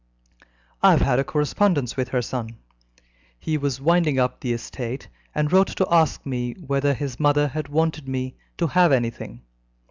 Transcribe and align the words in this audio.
"I 0.81 0.89
have 0.93 1.01
had 1.01 1.19
a 1.19 1.23
correspondence 1.23 1.95
with 1.95 2.07
her 2.09 2.23
son. 2.23 2.57
He 3.37 3.55
was 3.55 3.79
winding 3.79 4.17
up 4.17 4.39
the 4.39 4.51
estate, 4.51 5.07
and 5.35 5.51
wrote 5.53 5.67
to 5.77 5.85
ask 5.91 6.25
me 6.25 6.53
whether 6.55 6.95
his 6.95 7.19
mother 7.19 7.49
had 7.49 7.67
wanted 7.67 8.07
me 8.07 8.33
to 8.57 8.65
have 8.65 8.91
anything. 8.91 9.43